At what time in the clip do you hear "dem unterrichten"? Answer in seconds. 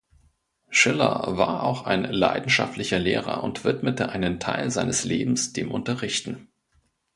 5.53-6.47